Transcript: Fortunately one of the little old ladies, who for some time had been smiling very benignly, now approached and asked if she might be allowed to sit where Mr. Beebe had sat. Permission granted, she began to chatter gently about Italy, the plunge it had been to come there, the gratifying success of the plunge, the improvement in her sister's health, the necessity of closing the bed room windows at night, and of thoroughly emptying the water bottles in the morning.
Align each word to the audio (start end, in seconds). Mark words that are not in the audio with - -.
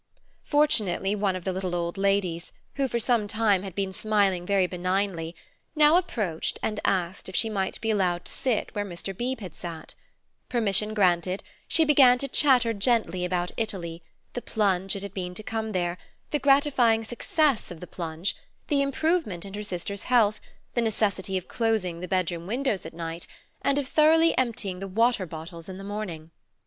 Fortunately 0.45 1.13
one 1.13 1.35
of 1.35 1.43
the 1.43 1.53
little 1.53 1.75
old 1.75 1.95
ladies, 1.95 2.51
who 2.73 2.87
for 2.87 2.97
some 2.97 3.27
time 3.27 3.61
had 3.61 3.75
been 3.75 3.93
smiling 3.93 4.47
very 4.47 4.65
benignly, 4.65 5.35
now 5.75 5.95
approached 5.95 6.57
and 6.63 6.79
asked 6.83 7.29
if 7.29 7.35
she 7.35 7.51
might 7.51 7.79
be 7.81 7.91
allowed 7.91 8.25
to 8.25 8.31
sit 8.33 8.73
where 8.73 8.83
Mr. 8.83 9.15
Beebe 9.15 9.43
had 9.43 9.53
sat. 9.55 9.93
Permission 10.49 10.95
granted, 10.95 11.43
she 11.67 11.85
began 11.85 12.17
to 12.17 12.27
chatter 12.27 12.73
gently 12.73 13.23
about 13.23 13.51
Italy, 13.57 14.01
the 14.33 14.41
plunge 14.41 14.95
it 14.95 15.03
had 15.03 15.13
been 15.13 15.35
to 15.35 15.43
come 15.43 15.71
there, 15.71 15.99
the 16.31 16.39
gratifying 16.39 17.03
success 17.03 17.69
of 17.69 17.79
the 17.79 17.85
plunge, 17.85 18.35
the 18.69 18.81
improvement 18.81 19.45
in 19.45 19.53
her 19.53 19.61
sister's 19.61 20.05
health, 20.05 20.41
the 20.73 20.81
necessity 20.81 21.37
of 21.37 21.47
closing 21.47 21.99
the 21.99 22.07
bed 22.07 22.31
room 22.31 22.47
windows 22.47 22.87
at 22.87 22.93
night, 22.95 23.27
and 23.61 23.77
of 23.77 23.87
thoroughly 23.87 24.35
emptying 24.35 24.79
the 24.79 24.87
water 24.87 25.27
bottles 25.27 25.69
in 25.69 25.77
the 25.77 25.83
morning. 25.83 26.31